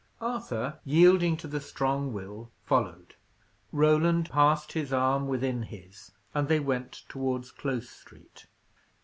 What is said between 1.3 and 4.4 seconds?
to the strong will, followed. Roland